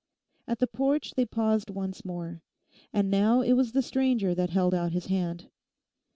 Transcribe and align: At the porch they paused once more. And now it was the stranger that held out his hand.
At 0.47 0.57
the 0.57 0.65
porch 0.65 1.11
they 1.13 1.27
paused 1.27 1.69
once 1.69 2.03
more. 2.03 2.41
And 2.91 3.11
now 3.11 3.41
it 3.41 3.53
was 3.53 3.73
the 3.73 3.83
stranger 3.83 4.33
that 4.33 4.49
held 4.49 4.73
out 4.73 4.93
his 4.93 5.05
hand. 5.05 5.51